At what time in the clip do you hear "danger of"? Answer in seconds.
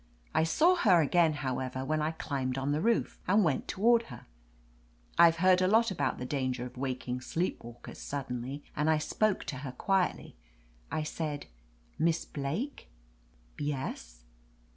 6.25-6.75